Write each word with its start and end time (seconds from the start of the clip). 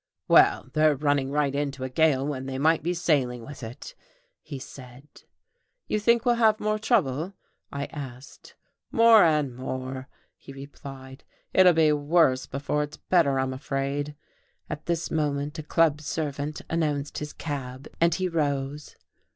"Well, 0.27 0.65
they're 0.73 0.95
running 0.95 1.29
right 1.29 1.53
into 1.53 1.83
a 1.83 1.89
gale 1.89 2.25
when 2.25 2.47
they 2.47 2.57
might 2.57 2.81
be 2.81 2.95
sailing 2.95 3.45
with 3.45 3.61
it," 3.61 3.93
he 4.41 4.57
said. 4.57 5.05
"You 5.85 5.99
think 5.99 6.25
we'll 6.25 6.37
have 6.41 6.59
more 6.59 6.79
trouble?" 6.79 7.35
I 7.71 7.85
asked. 7.85 8.55
"More 8.91 9.23
and 9.23 9.55
more," 9.55 10.09
he 10.35 10.53
replied. 10.53 11.23
"It'll 11.53 11.73
be 11.73 11.91
worse 11.91 12.47
before 12.47 12.81
it's 12.81 12.97
better 12.97 13.37
I'm 13.37 13.53
afraid." 13.53 14.15
At 14.71 14.87
this 14.87 15.11
moment 15.11 15.59
a 15.59 15.61
club 15.61 16.01
servant 16.01 16.61
announced 16.67 17.19
his 17.19 17.31
cab, 17.31 17.87
and 18.01 18.15
he 18.15 18.27
rose. 18.27 18.95